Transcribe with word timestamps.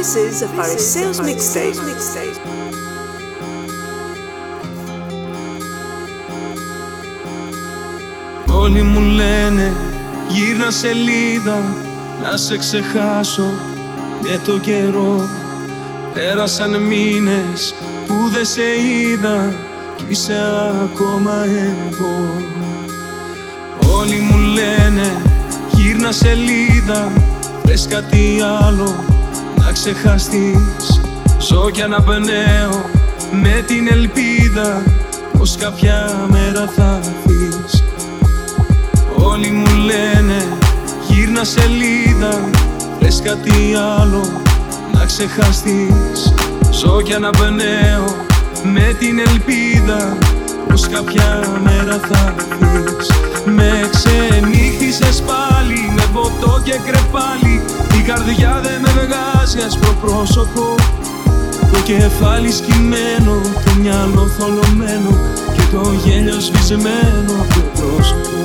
This 0.00 0.16
is 0.16 0.40
a 0.40 0.48
Phariseos 0.56 1.20
mixtape. 1.20 1.76
Όλοι 8.52 8.82
μου 8.82 9.00
λένε 9.00 9.72
γύρνα 10.28 10.70
σελίδα 10.70 11.62
να 12.22 12.36
σε 12.36 12.58
ξεχάσω 12.58 13.50
με 14.22 14.40
το 14.44 14.58
καιρό. 14.58 15.28
Πέρασαν 16.14 16.82
μήνες 16.82 17.74
που 18.06 18.14
δεν 18.32 18.44
σε 18.44 18.62
είδα 18.62 19.54
κι 19.96 20.04
είσαι 20.08 20.36
ακόμα 20.84 21.44
εδώ 21.44 22.44
Όλοι 23.98 24.18
μου 24.18 24.36
λένε 24.38 25.22
γύρνα 25.72 26.12
σελίδα 26.12 27.12
Πες 27.62 27.86
κάτι 27.86 28.38
άλλο 28.66 29.09
να 29.70 29.76
ξεχαστείς 29.76 31.00
Ζω 31.38 31.70
κι 31.70 31.82
αναπνέω 31.82 32.84
με 33.32 33.64
την 33.66 33.88
ελπίδα 33.90 34.82
Πως 35.38 35.56
κάποια 35.56 36.26
μέρα 36.30 36.72
θα 36.76 37.00
έρθεις. 37.02 37.84
Όλοι 39.16 39.50
μου 39.50 39.76
λένε 39.84 40.58
γύρνα 41.08 41.44
σελίδα 41.44 42.48
Πες 42.98 43.20
κάτι 43.24 43.74
άλλο 43.98 44.22
να 44.92 45.04
ξεχαστείς. 45.04 46.34
Ζω 46.70 47.00
κι 47.02 47.14
αναπνέω 47.14 48.04
με 48.62 48.96
την 48.98 49.18
ελπίδα 49.18 50.16
Πως 50.68 50.88
κάποια 50.88 51.40
μέρα 51.62 52.00
θα 52.08 52.34
έρθεις. 52.60 53.10
Με 53.44 53.90
ξενύχτησες 53.90 55.22
πάλι 55.22 55.92
με 55.94 56.02
ποτό 56.12 56.60
και 56.64 56.78
κρεπάλι 56.86 57.62
Η 57.89 57.89
καρδιά 58.14 58.60
δεν 58.62 58.80
με 58.80 58.90
βγάζει 59.00 59.58
άσπρο 59.66 59.92
πρόσωπο. 60.00 60.74
Το 61.72 61.78
κεφάλι 61.84 62.50
σκυμμένο, 62.52 63.34
το 63.64 63.72
μυαλό 63.80 64.26
θολωμένο 64.36 65.12
Και 65.54 65.62
το 65.72 65.82
γέλιο 66.04 66.40
σβησμένο 66.40 67.32
από 67.42 67.54
το 67.54 67.62
πρόσωπο. 67.78 68.38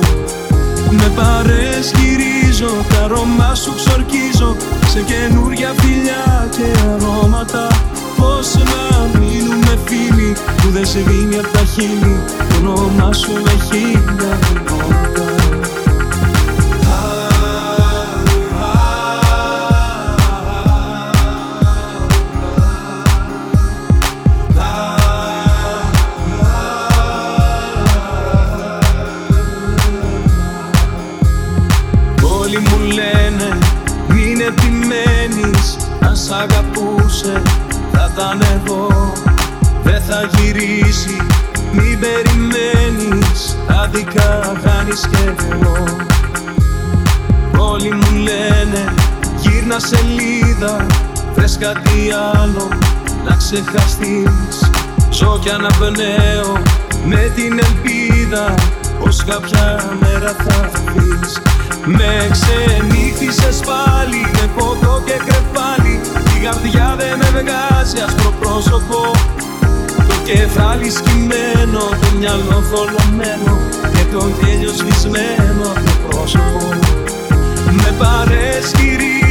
Με 0.90 1.12
παρέσκυρίζω, 1.16 2.72
τα 2.88 3.04
αρώμα 3.04 3.54
σου 3.54 3.74
ξορκίζω 3.74 4.56
Σε 4.92 5.00
καινούρια 5.00 5.72
φιλιά 5.76 6.48
και 6.56 6.66
αρώματα. 6.92 7.66
Πώς 8.16 8.54
να 8.54 9.18
μείνουμε 9.18 9.78
φίλοι 9.84 10.36
που 10.56 10.68
δεν 10.68 10.86
σε 10.86 10.98
δίνει 10.98 11.38
απ' 11.38 11.52
τα 11.52 11.64
χείλη 11.72 12.16
Το 12.48 12.56
όνομά 12.56 13.12
σου 13.12 13.32
με 13.32 13.54
χίλια 13.66 14.38
σελίδα 49.88 50.86
Βρες 51.34 51.56
κάτι 51.60 51.98
άλλο 52.34 52.68
να 53.24 53.34
ξεχαστείς. 53.36 54.70
Ζω 55.10 55.38
κι 55.42 55.50
αναπνέω 55.50 56.52
με 57.04 57.32
την 57.34 57.52
ελπίδα 57.66 58.54
Πως 59.00 59.24
κάποια 59.24 59.84
μέρα 60.00 60.36
θα 60.44 60.70
έρθεις. 60.70 61.40
Με 61.84 62.28
ξενύχτησες 62.30 63.60
πάλι 63.68 64.20
με 64.32 64.50
ποτό 64.56 65.02
και 65.06 65.16
κρεπάλι 65.26 66.00
Η 66.36 66.44
καρδιά 66.44 66.96
δεν 66.98 67.18
με 67.18 67.28
βγάζει 67.30 67.98
άσπρο 68.06 68.32
πρόσωπο. 68.40 69.00
Το 70.08 70.16
κεφάλι 70.24 70.90
σκυμμένο, 70.90 71.82
το 72.00 72.08
μυαλό 72.18 72.58
θολωμένο 72.70 73.54
Και 73.94 74.04
το 74.12 74.30
γέλιο 74.38 74.72
σβησμένο 74.78 75.64
από 75.76 75.84
το 75.84 76.08
πρόσωπο. 76.08 76.68
Με 77.70 77.94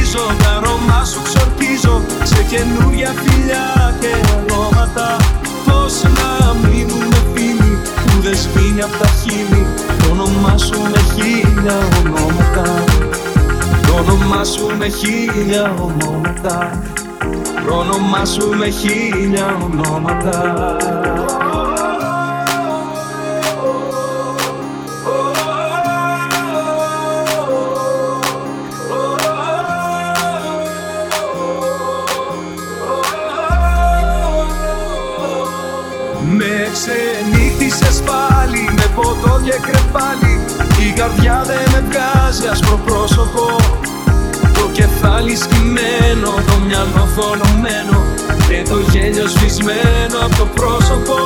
παρέσκυρίζω, 0.06 0.42
τα 0.42 0.50
αρώμα 0.56 1.04
σου 1.04 1.22
ξορκίζω. 1.22 2.02
Σε 2.22 2.42
καινούρια 2.50 3.14
φιλιά 3.22 3.96
και 4.00 4.08
αρώματα 4.34 5.16
Πώς 5.64 6.02
να 6.02 6.54
μείνουμε 6.68 7.18
φίλοι 7.34 7.78
που 8.06 8.20
δεν 8.22 8.36
σβήνει 8.36 8.82
απ' 8.82 8.98
τα 8.98 9.06
χείλη. 9.06 9.66
Το 9.98 10.10
όνομά 10.10 10.58
σου 10.58 10.80
με 10.92 11.00
χίλια 11.14 11.78
ονόματα 11.98 12.84
Το 13.86 13.94
όνομά 13.98 14.44
σου 14.44 14.76
με 14.78 14.88
χίλια 14.88 15.74
ονόματα 15.80 16.82
Το 17.66 17.74
όνομά 17.74 18.24
σου 18.24 18.48
με 18.58 18.68
χίλια 18.68 19.58
ονόματα 19.64 21.15
ποτό 38.96 39.40
και 39.46 39.56
κρεπάλι 39.66 40.34
Η 40.86 40.88
καρδιά 40.98 41.36
δεν 41.50 41.64
με 41.72 41.80
βγάζει 41.88 42.46
άσπρο 42.52 42.78
πρόσωπο. 42.86 43.44
Το 44.58 44.64
κεφάλι 44.72 45.36
σκυμμένο, 45.36 46.30
το 46.48 46.56
μυαλό 46.66 47.04
θολωμένο. 47.14 47.98
Και 48.48 48.58
το 48.70 48.78
γέλιο 48.90 49.26
σβησμένο 49.34 50.16
από 50.26 50.36
το 50.36 50.46
πρόσωπο. 50.58 51.16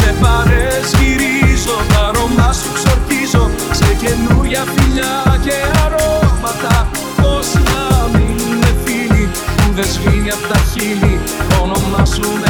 Με 0.00 0.10
παρέσκυρίζω, 0.22 1.76
τα 1.90 2.00
αρώμα 2.08 2.48
σου 2.58 2.68
ξορκίζω. 2.76 3.44
Σε 3.78 3.90
καινούρια 4.00 4.62
φιλιά 4.72 5.38
και 5.44 5.56
αρώματα 5.84 6.88
Πώς 7.20 7.48
να 7.68 7.82
μείνουμε 8.18 8.70
φίλοι 8.84 9.28
που 9.56 9.66
δεν 9.74 9.88
σβήνει 9.94 10.30
απ' 10.30 10.46
τα 10.52 10.58
χείλη 10.70 11.20
Όνομά 11.62 12.04
σου 12.04 12.28
με 12.42 12.49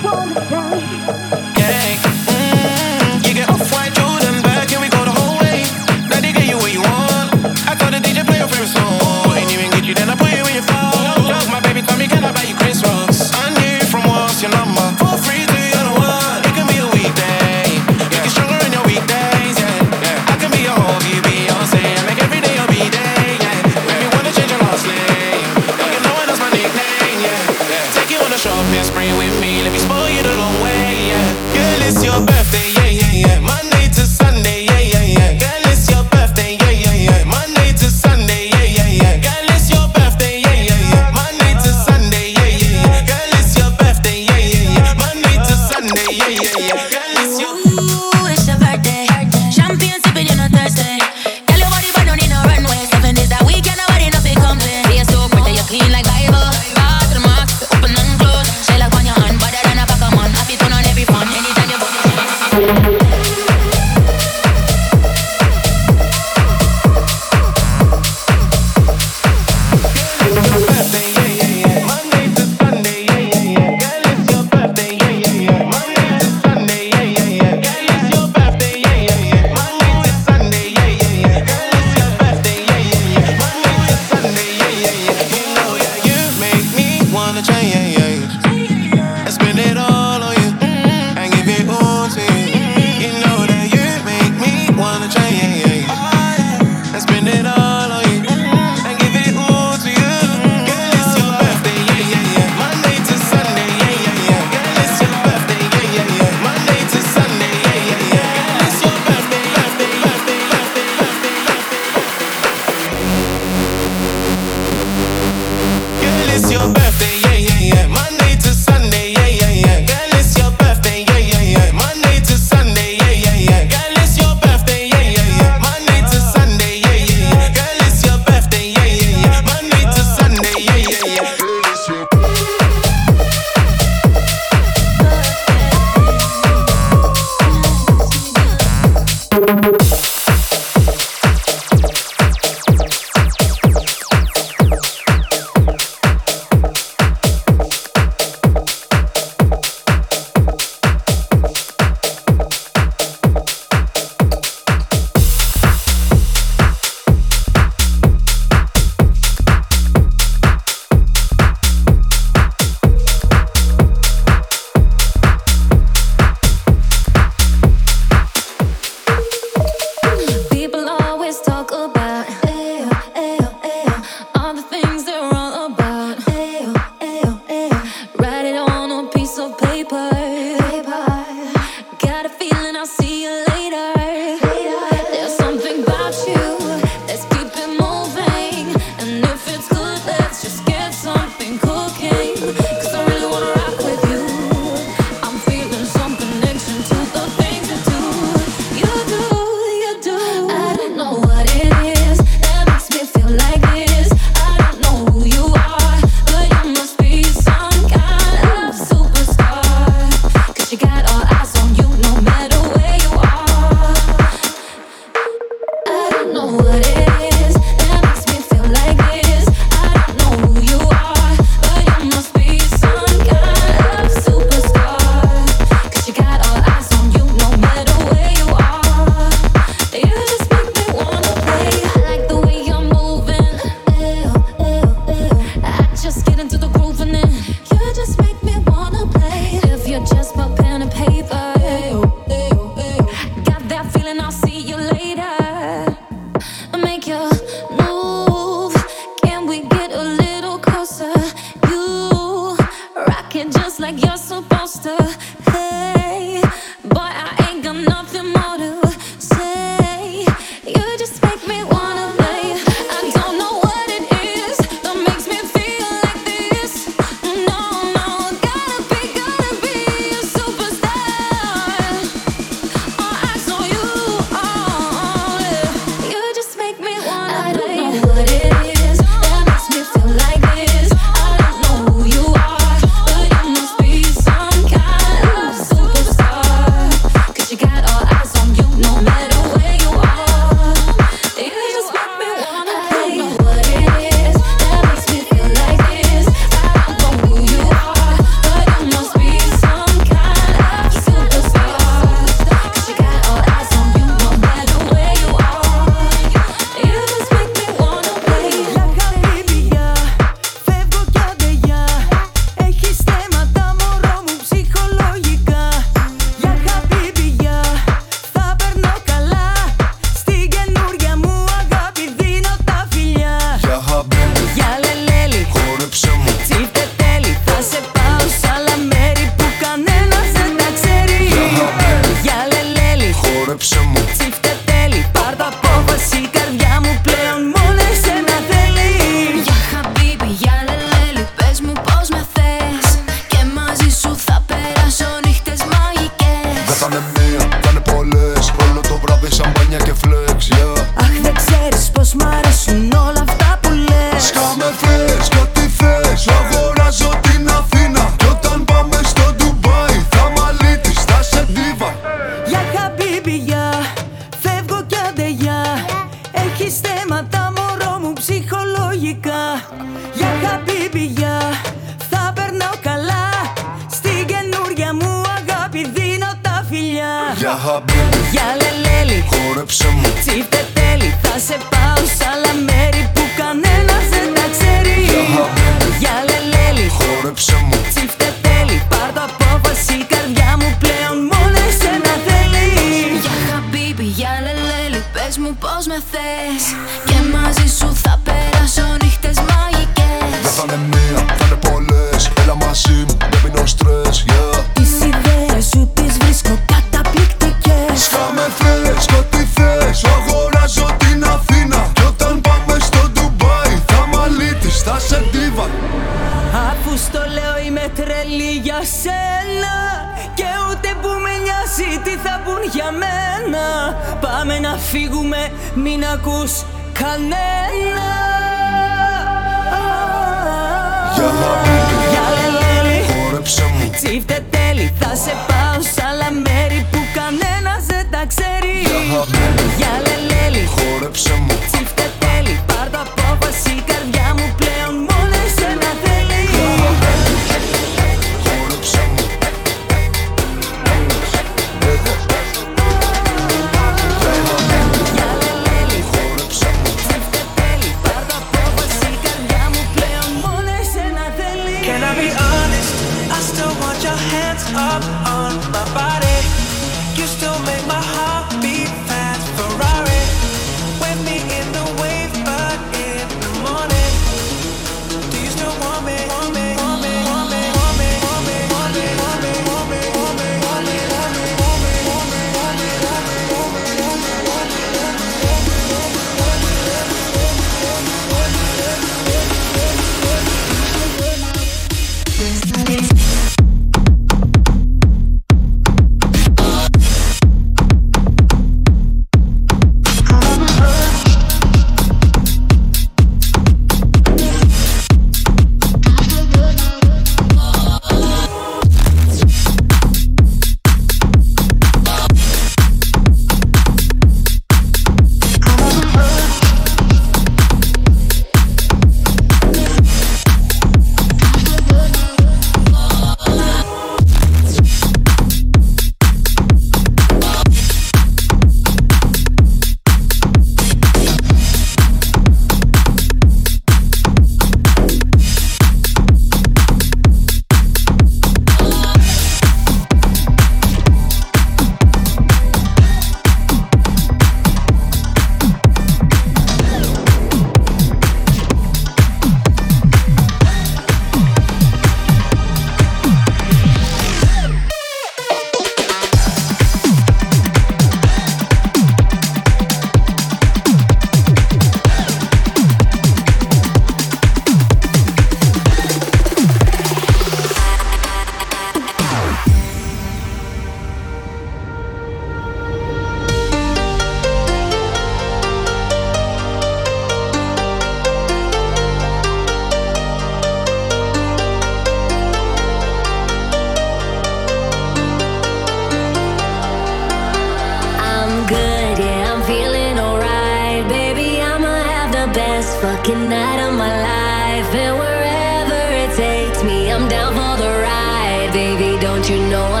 down 597.31 597.53
for 597.53 597.73
the 597.81 597.89
ride. 597.89 598.69
Baby, 598.73 599.17
don't 599.21 599.47
you 599.49 599.57
know 599.69 600.00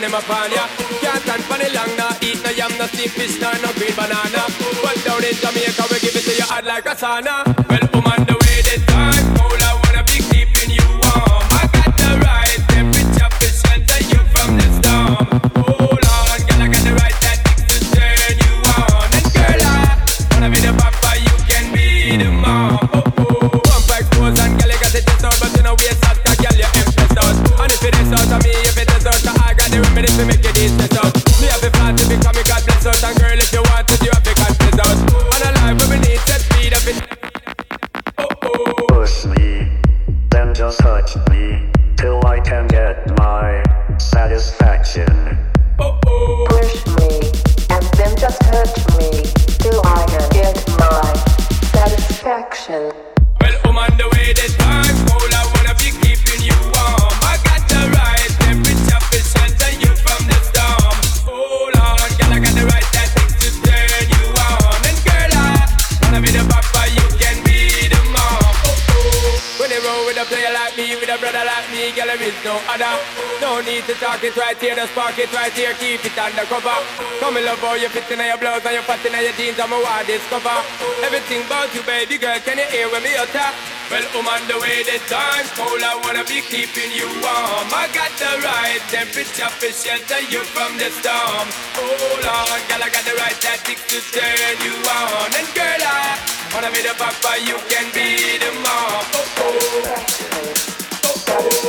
them 0.00 0.12
body. 0.28 0.45
times 85.36 85.52
cold, 85.52 85.82
I 85.82 85.96
wanna 86.04 86.24
be 86.24 86.40
keeping 86.40 86.90
you 86.96 87.08
warm. 87.20 87.68
I 87.72 87.88
got 87.92 88.10
the 88.16 88.40
right 88.40 88.80
temperature 88.88 89.52
to 89.60 89.68
shelter 89.72 90.20
you 90.32 90.40
from 90.54 90.78
the 90.80 90.88
storm. 90.90 91.46
Hold 91.76 92.24
on, 92.24 92.60
girl, 92.68 92.82
I 92.82 92.88
got 92.88 93.04
the 93.04 93.14
right 93.20 93.36
tactics 93.40 93.84
to 93.92 94.00
turn 94.16 94.56
you 94.64 94.72
on. 94.72 95.28
And 95.36 95.48
girl, 95.52 95.82
I 95.84 96.16
wanna 96.54 96.70
be 96.72 96.80
the 96.80 96.94
papa, 96.96 97.36
you 97.44 97.58
can 97.68 97.86
be 97.92 98.38
the 98.40 98.52
mom. 98.64 99.04
Oh 99.12 99.28
oh, 99.36 99.60
oh 100.86 101.24
oh, 101.28 101.28
oh 101.28 101.28
oh, 101.28 101.60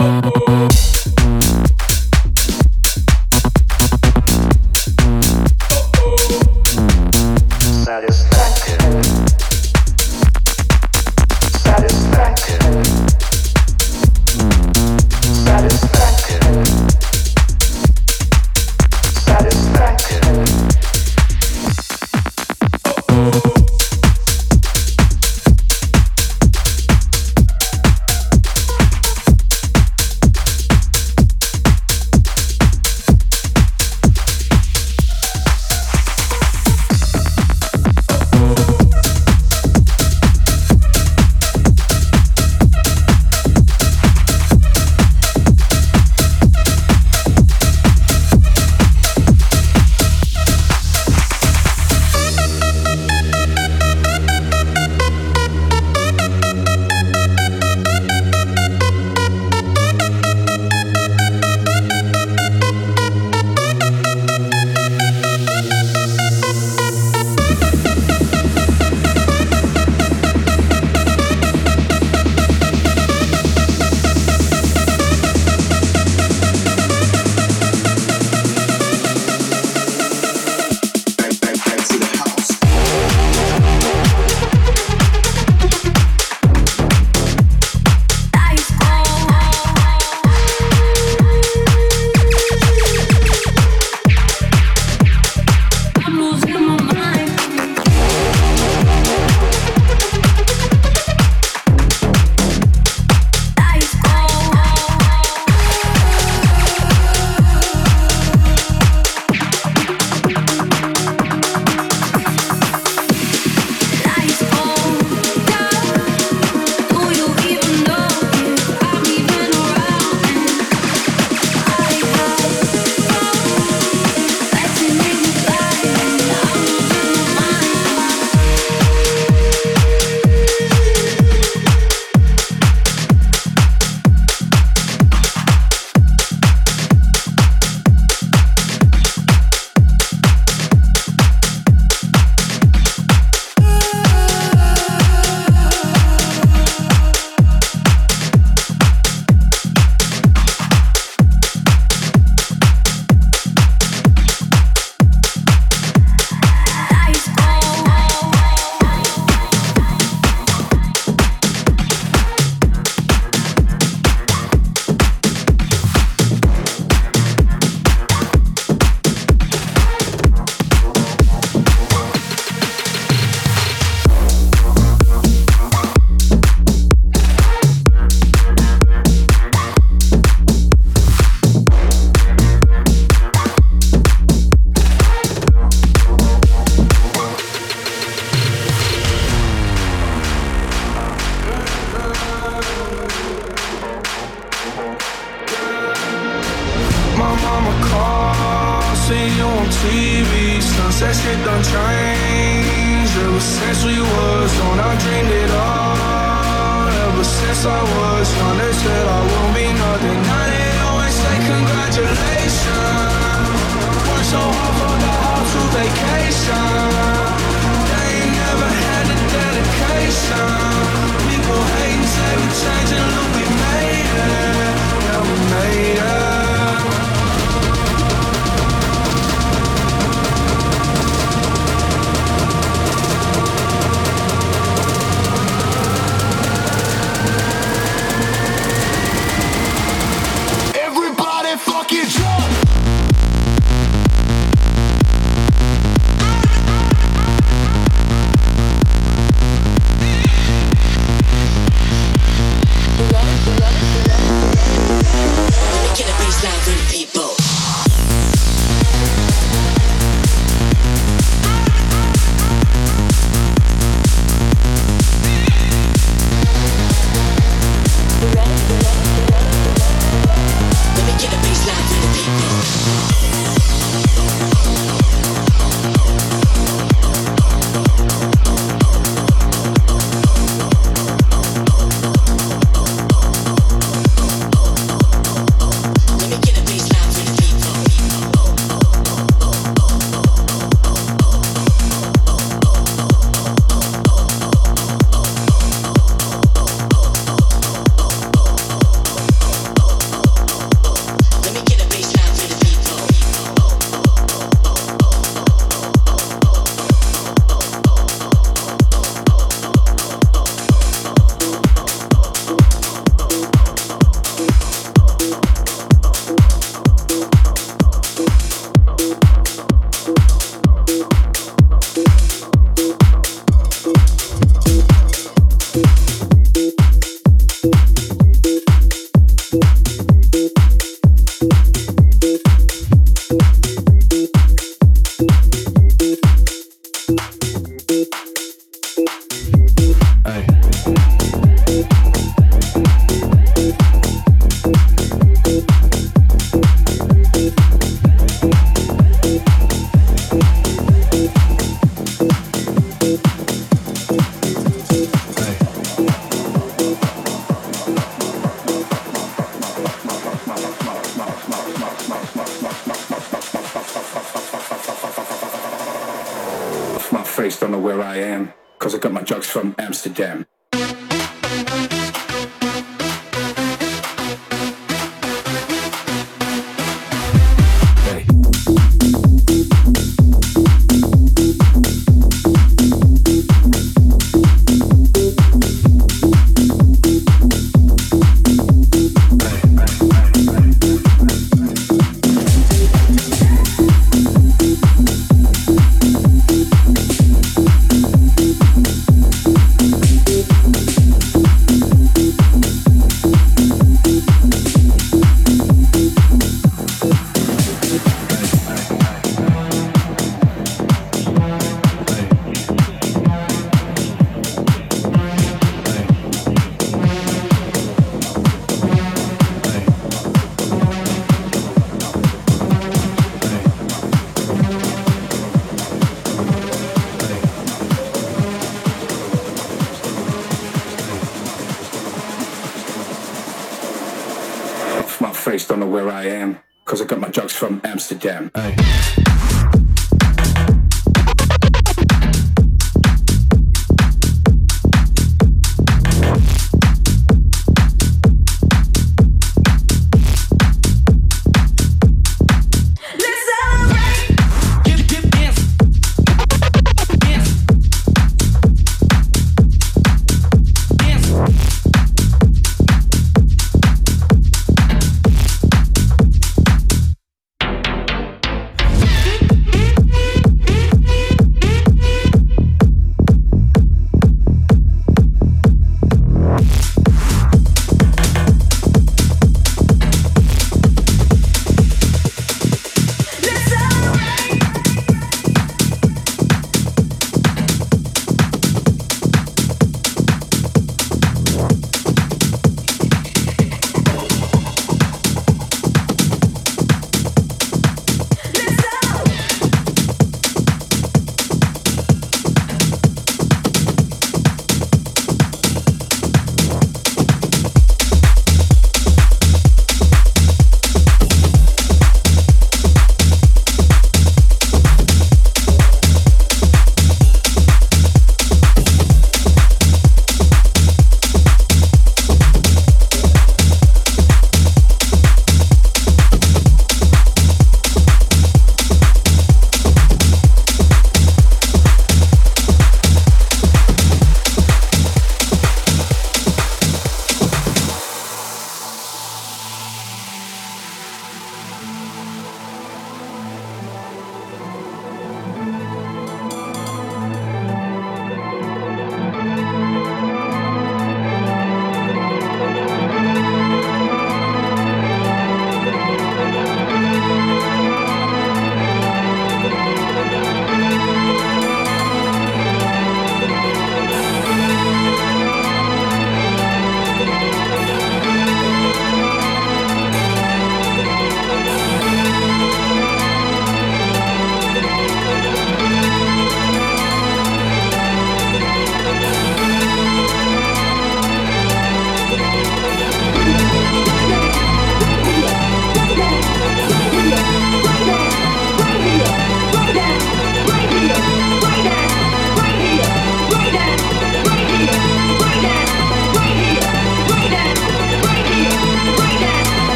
oh 0.00 0.32
oh. 0.48 0.89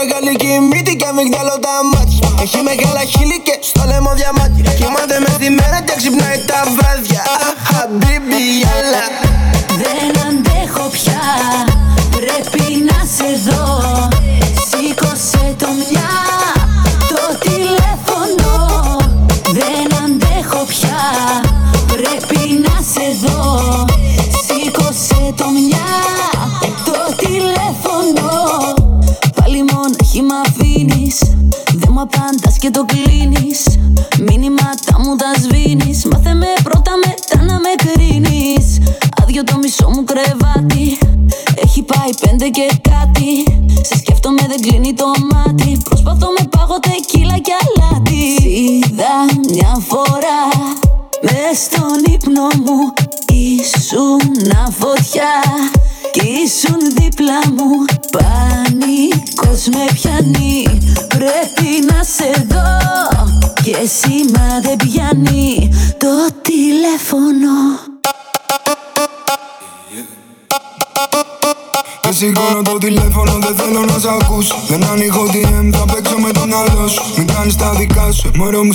μεγάλη 0.00 0.36
και 0.36 0.46
και 0.96 1.06
αμυγδαλό 1.10 1.56
τα 1.64 1.74
μάτια 1.92 2.28
Έχει 2.42 2.60
μεγάλα 2.62 3.02
χείλη 3.12 3.38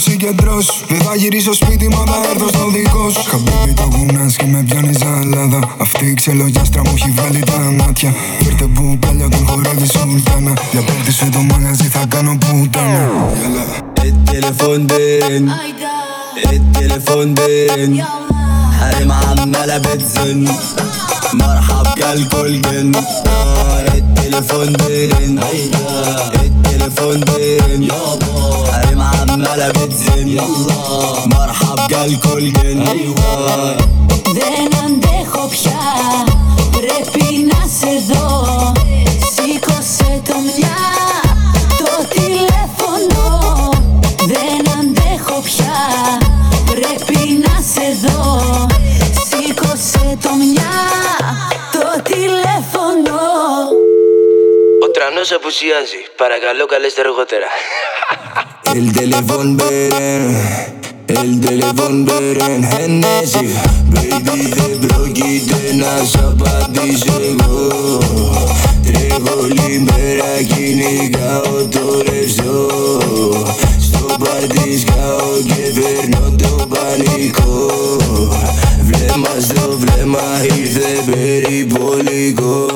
συγκεντρώσου 0.03 0.87
Δεν 0.89 1.01
θα 1.01 1.15
γυρίσω 1.15 1.53
σπίτι, 1.53 1.89
μα 1.89 2.05
θα 2.05 2.31
έρθω 2.31 2.49
στο 2.49 2.69
δικό 2.71 3.11
σου 3.11 3.23
Χαμπίπι 3.31 3.73
το 3.75 3.89
γουνάς 3.97 4.37
και 4.37 4.45
με 4.47 4.63
πιάνει 4.69 4.93
ζαλάδα 4.93 5.77
Αυτή 5.81 6.07
η 6.07 6.15
ξελογιάστρα 6.15 6.83
μου 6.85 6.93
έχει 6.97 7.11
βάλει 7.11 7.39
τα 7.39 7.59
μάτια 7.59 8.15
Φέρτε 8.43 8.65
που 8.65 8.99
παλιά 8.99 9.29
τον 9.29 9.47
χορεύει 9.47 9.87
σουλτάνα 9.87 10.53
Για 10.73 10.83
πέρτη 10.83 11.13
σου 11.13 11.29
το 11.29 11.39
μαγαζί 11.39 11.89
θα 11.89 12.07
κάνω 12.09 12.39
πουτάνα 12.39 13.11
التليفون 14.09 14.87
دين 14.87 15.53
التليفون 16.53 17.35
دين 17.35 18.05
حريم 18.81 19.13
عمالة 19.13 19.79
بتزن 19.79 20.49
مرحب 21.35 21.87
كالكل 21.99 22.61
جن 22.61 22.93
آه، 22.97 23.95
التليفون 23.99 24.73
دين 24.73 25.39
التليفون 25.39 26.62
فندق 26.90 27.40
يابا 27.40 28.72
حريم 28.72 29.02
عمالة 29.02 29.70
بتزن. 29.70 30.28
يلا 30.28 31.26
مرحب 31.26 31.88
جالكوا 31.90 32.38
الجن 32.38 32.82
أيوه. 32.88 33.78
Ven, 34.36 34.74
andejo, 34.84 35.44
pia, 35.54 35.80
ناس 37.52 37.82
sedo. 37.82 38.83
Ο 55.24 55.26
τρανός 55.26 55.44
απουσιάζει 55.44 56.02
Παρακαλώ 56.16 56.66
καλέστε 56.66 57.02
αργότερα. 57.02 57.48
El 58.78 58.88
teléfono 59.00 59.52
beren, 59.62 60.24
el 61.20 61.32
teléfono 61.46 62.00
beren 62.10 62.62
Hennessy 62.74 63.46
Baby 63.94 64.40
δεν 64.58 64.74
πρόκειται 64.88 65.60
να 65.82 65.94
σ' 66.06 66.16
απαντήσω 66.16 67.16
εγώ 67.30 67.68
Τρέχω 68.86 69.40
όλη 69.42 69.86
μέρα 69.88 70.32
κυνηγάω 70.50 71.68
το 71.76 71.86
ρευστό 72.08 72.68
Στο 73.86 74.16
πάρτι 74.24 74.80
σκάω 74.80 75.32
και 75.48 75.62
φέρνω 75.82 76.36
το 76.42 76.68
πανικό 76.74 77.56
Βλέμμα 78.88 79.34
στο 79.40 79.78
βλέμμα 79.78 80.26
ήρθε 80.58 81.12
περιπολικό 81.12 82.68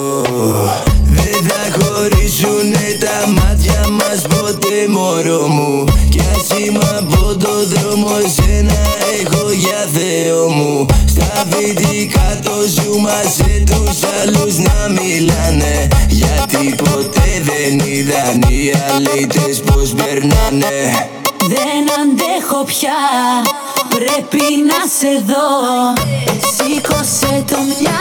Δεν 2.10 2.16
θα 2.16 2.26
χωρίσουνε 2.26 2.98
τα 3.00 3.28
μάτια 3.28 3.88
μας 3.90 4.22
ποτέ 4.22 4.88
μωρό 4.90 5.48
μου. 5.48 5.84
Κι 6.10 6.20
ας 6.36 6.60
είμαι 6.60 6.80
από 7.00 7.36
το 7.36 7.66
δρόμο 7.66 8.10
σένα 8.36 8.74
έχω 9.20 9.52
για 9.52 9.88
Θεό 9.94 10.50
μου. 10.50 10.86
Στα 11.08 11.46
φοιτικά 11.50 12.40
το 12.44 12.52
ζούμε 12.52 13.24
σε 13.36 13.64
τους 13.66 14.00
άλλους 14.22 14.58
να 14.58 14.88
μιλάνε. 14.90 15.88
Γιατί 16.08 16.76
ποτέ 16.76 17.30
δεν 17.50 17.80
είδαν 17.80 18.42
οι 18.42 18.72
αλήτες 18.94 19.60
πως 19.66 19.94
περνάνε. 19.94 21.10
Δεν 21.40 21.84
αντέχω 22.02 22.64
πια 22.66 23.00
Πρέπει 23.90 24.44
να 24.70 24.80
σε 24.98 25.24
δω. 25.28 25.48
Σήκωσε 26.56 27.44
το 27.48 27.58
μια 27.80 28.00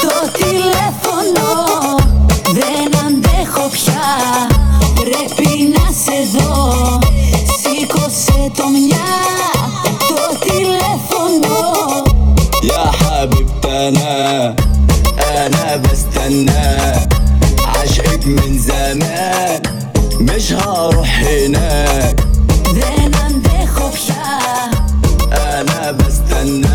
Το 0.00 0.30
τηλέφωνο 0.38 2.05
Δεν 2.57 2.89
αντέχω 3.05 3.67
πια 3.69 4.01
Πρέπει 4.95 5.73
να 5.75 5.85
σε 6.03 6.37
δω 6.37 6.99
Σήκωσε 7.61 8.51
το 8.57 8.63
μια 8.67 9.07
Το 10.09 10.37
τηλέφωνο 10.45 11.59
يا 12.63 12.91
حبيبتنا 12.99 14.55
انا 15.37 15.75
بستنى 15.75 16.67
عشقك 17.75 18.25
من 18.25 18.59
زمان 18.59 19.61
مش 20.19 20.51
هروح 20.53 21.19
هناك 21.23 22.23
Δεν 22.73 23.11
αντέχω 23.25 23.89
πια 23.89 24.29
انا 25.59 25.91
بستنى 25.91 26.74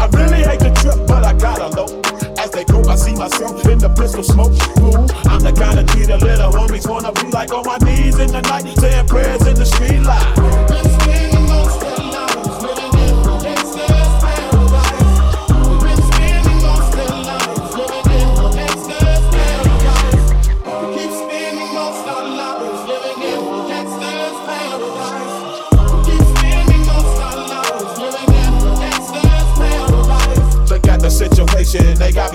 I 0.00 0.06
really 0.16 0.42
hate 0.42 0.60
the 0.60 0.70
trip, 0.80 1.06
but 1.06 1.24
I 1.24 1.34
gotta 1.34 1.68
low. 1.76 2.00
As 2.42 2.50
they 2.50 2.64
go, 2.64 2.80
I 2.88 2.96
see 2.96 3.14
myself 3.14 3.66
in 3.66 3.78
the 3.78 3.90
pistol 3.90 4.22
smoke. 4.22 4.52
Ooh, 4.80 4.96
I'm 5.28 5.40
the 5.40 5.52
kind 5.52 5.78
of 5.78 5.86
kid 5.88 6.08
the 6.08 6.16
little 6.16 6.50
homies 6.50 6.88
wanna 6.88 7.12
be 7.12 7.30
like 7.30 7.52
on 7.52 7.66
my 7.66 7.76
knees 7.84 8.18
in 8.18 8.32
the 8.32 8.40
night, 8.40 8.64
saying 8.78 9.08
prayers 9.08 9.46
in 9.46 9.56
the 9.56 9.66
street 9.66 10.00
light. 10.00 11.99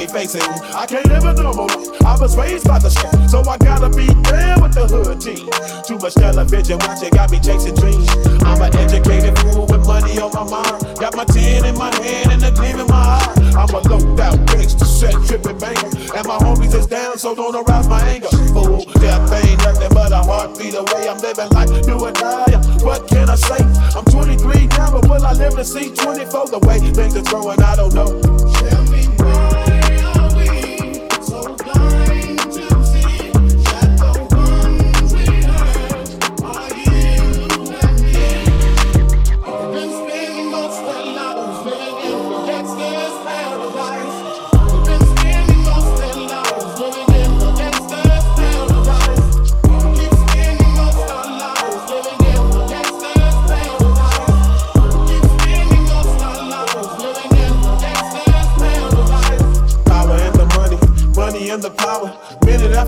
Facing. 0.07 0.41
I 0.73 0.85
can't 0.85 1.07
live 1.07 1.25
a 1.25 1.33
normal 1.33 1.67
life. 1.67 2.01
I 2.05 2.17
was 2.19 2.37
raised 2.37 2.67
by 2.67 2.79
the 2.79 2.89
street, 2.89 3.29
so 3.29 3.41
I 3.41 3.57
gotta 3.57 3.89
be 3.89 4.07
there 4.29 4.55
with 4.61 4.73
the 4.73 4.87
hood 4.87 5.21
team. 5.21 5.49
Too 5.83 5.97
much 5.97 6.15
television 6.15 6.77
watching 6.79 7.09
got 7.11 7.31
me 7.31 7.39
chasing 7.39 7.75
dreams. 7.75 8.07
I'm 8.43 8.61
an 8.61 8.75
educated 8.75 9.37
fool 9.39 9.65
with 9.65 9.85
money 9.87 10.19
on 10.19 10.31
my 10.33 10.45
mind. 10.45 10.99
Got 10.99 11.15
my 11.15 11.25
tin 11.25 11.65
in 11.65 11.77
my 11.77 11.93
hand 11.95 12.31
and 12.31 12.43
a 12.43 12.51
gleam 12.51 12.79
in 12.79 12.87
my 12.87 13.19
eye. 13.19 13.45
I'm 13.55 13.69
a 13.73 13.79
low 13.87 14.01
out 14.21 14.39
gangster, 14.47 14.85
set 14.85 15.13
tripping 15.25 15.57
banger. 15.57 15.89
And 16.15 16.25
my 16.27 16.37
homies 16.43 16.73
is 16.75 16.87
down, 16.87 17.17
so 17.17 17.35
don't 17.35 17.55
arouse 17.55 17.87
my 17.87 18.01
anger. 18.07 18.29
Fool, 18.53 18.83
death 18.99 19.31
ain't 19.31 19.59
nothing 19.63 19.93
but 19.93 20.11
a 20.11 20.21
heartbeat 20.21 20.75
away. 20.75 21.09
I'm 21.09 21.19
living 21.19 21.49
life, 21.49 21.69
do 21.85 21.99
or 21.99 22.11
die. 22.11 22.57
What 22.83 23.07
can 23.07 23.29
I 23.29 23.35
say? 23.35 23.63
I'm 23.95 24.05
23 24.05 24.67
now, 24.77 24.91
but 24.91 25.09
will 25.09 25.25
I 25.25 25.33
live 25.33 25.55
to 25.55 25.65
see 25.65 25.93
24? 25.93 26.47
The 26.47 26.59
way 26.59 26.79
things 26.79 27.15
are 27.15 27.23
growing, 27.23 27.61
I 27.61 27.75
don't 27.75 27.93
know. 27.93 28.84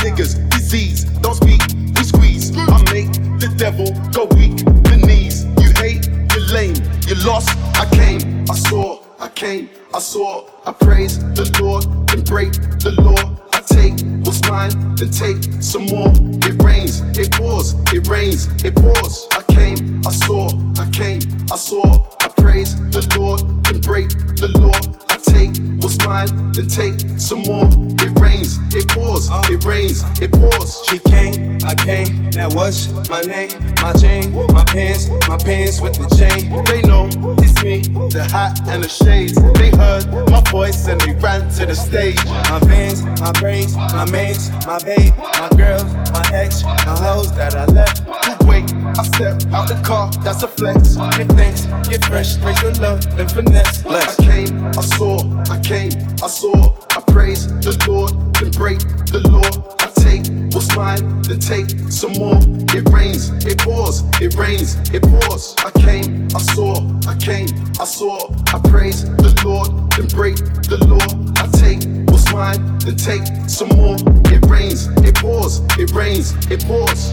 Niggas, 0.00 0.48
disease, 0.50 1.04
don't 1.22 1.34
speak, 1.34 1.60
we 1.96 2.02
squeeze. 2.04 2.56
I 2.56 2.78
make 2.92 3.12
the 3.40 3.52
devil 3.56 3.86
go 4.12 4.24
weak, 4.36 4.58
the 4.88 4.96
knees. 5.06 5.44
You 5.62 5.70
hate, 5.76 6.08
you're 6.32 6.46
lame, 6.52 6.76
you 7.06 7.14
lost. 7.26 7.50
I 7.76 7.86
came, 7.94 8.44
I 8.50 8.54
saw, 8.54 9.00
I 9.18 9.28
came, 9.28 9.68
I 9.94 9.98
saw. 9.98 10.46
I 10.66 10.72
praise 10.72 11.18
the 11.34 11.46
Lord 11.60 11.84
and 12.12 12.24
break 12.24 12.52
the 12.52 12.92
law. 13.00 13.36
I 13.52 13.60
take 13.60 14.00
what's 14.24 14.42
mine, 14.48 14.72
then 14.96 15.10
take 15.10 15.42
some 15.62 15.86
more. 15.86 16.12
It 16.48 16.62
rains, 16.62 17.00
it 17.18 17.32
pours, 17.32 17.74
it 17.92 18.06
rains, 18.08 18.48
it 18.64 18.74
pours. 18.74 19.26
I 19.32 19.42
came, 19.52 20.00
I 20.06 20.12
saw, 20.12 20.48
I 20.78 20.88
came, 20.90 21.20
I 21.52 21.56
saw. 21.56 22.06
I 22.20 22.28
praise 22.28 22.74
the 22.90 23.02
Lord 23.18 23.40
and 23.68 23.82
break 23.82 24.08
the 24.36 24.48
law. 24.58 25.09
Take 25.30 25.56
what's 25.80 25.98
mine, 26.04 26.52
then 26.52 26.68
take 26.68 26.98
some 27.18 27.42
more. 27.42 27.68
It 28.02 28.18
rains, 28.18 28.58
it 28.74 28.88
pours, 28.88 29.28
it 29.50 29.64
rains, 29.64 30.02
it 30.20 30.32
pours. 30.32 30.82
She 30.88 30.98
came, 30.98 31.58
I 31.64 31.74
came, 31.74 32.30
that 32.32 32.52
was 32.54 32.92
my 33.08 33.20
name, 33.22 33.50
my 33.82 33.92
chain, 33.94 34.32
my 34.52 34.64
pants, 34.64 35.08
my 35.28 35.36
pants 35.36 35.80
with 35.80 35.94
the 35.94 36.08
chain. 36.16 36.50
They 36.64 36.82
know 36.82 37.08
it's 37.38 37.62
me, 37.62 37.80
the 38.10 38.26
hat 38.30 38.60
and 38.68 38.82
the 38.84 38.88
shades. 38.88 39.34
They 39.58 39.70
heard 39.70 40.06
my 40.30 40.42
voice 40.50 40.88
and 40.88 41.00
they 41.00 41.12
ran 41.14 41.48
to 41.56 41.66
the 41.66 41.74
stage. 41.74 42.24
My 42.24 42.58
veins, 42.60 43.04
my 43.20 43.32
brains, 43.32 43.76
my 43.76 44.10
mates, 44.10 44.50
my 44.66 44.78
babe, 44.82 45.14
my 45.16 45.48
girls, 45.56 45.84
my 46.12 46.24
ex, 46.32 46.62
my 46.64 46.96
hoes 46.98 47.32
that 47.36 47.54
I 47.54 47.66
left. 47.66 48.39
Wait, 48.50 48.74
I 48.98 49.04
step 49.04 49.34
out 49.54 49.68
the 49.68 49.80
car, 49.84 50.10
that's 50.24 50.42
a 50.42 50.48
flex. 50.48 50.96
Get 51.16 51.28
thanks, 51.38 51.66
get 51.88 52.04
fresh, 52.04 52.36
raise 52.38 52.60
your 52.62 52.72
love 52.82 53.06
and 53.16 53.30
finesse. 53.30 53.82
Flex. 53.82 54.18
I 54.18 54.24
came, 54.24 54.66
I 54.66 54.82
saw, 54.82 55.16
I 55.54 55.60
came, 55.60 55.92
I 56.20 56.26
saw. 56.26 56.74
I 56.90 57.00
praise 57.12 57.46
the 57.46 57.72
Lord, 57.86 58.10
then 58.34 58.50
break 58.50 58.80
the 59.06 59.22
law. 59.30 59.46
I 59.78 59.86
take 60.02 60.26
what's 60.52 60.74
mine, 60.74 61.22
then 61.22 61.38
take 61.38 61.70
some 61.92 62.14
more. 62.18 62.40
It 62.74 62.88
rains, 62.90 63.30
it 63.46 63.58
pours, 63.58 64.02
it 64.20 64.34
rains, 64.34 64.74
it 64.92 65.04
pours. 65.04 65.54
I 65.58 65.70
came, 65.86 66.26
I 66.34 66.40
saw, 66.40 66.74
I 67.06 67.14
came, 67.18 67.46
I 67.78 67.84
saw. 67.84 68.34
I 68.52 68.58
praise 68.68 69.04
the 69.04 69.30
Lord, 69.44 69.70
then 69.92 70.08
break 70.08 70.34
the 70.66 70.78
law. 70.90 71.06
I 71.38 71.46
take 71.62 71.86
what's 72.10 72.26
mine, 72.32 72.58
then 72.80 72.96
take 72.96 73.26
some 73.48 73.68
more. 73.78 73.94
It 74.34 74.44
rains, 74.50 74.88
it 75.06 75.14
pours, 75.14 75.60
it 75.78 75.92
rains, 75.92 76.34
it 76.50 76.66
pours. 76.66 77.12